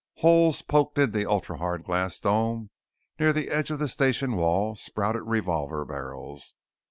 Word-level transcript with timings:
Holes 0.17 0.63
poked 0.63 0.97
in 0.97 1.11
the 1.11 1.29
ultra 1.29 1.57
hard 1.57 1.83
glass 1.83 2.19
dome 2.19 2.71
near 3.19 3.31
the 3.31 3.51
edge 3.51 3.69
of 3.69 3.77
the 3.77 3.87
station 3.87 4.35
wall 4.35 4.73
sprouted 4.73 5.21
revolver 5.27 5.85
barrels. 5.85 6.55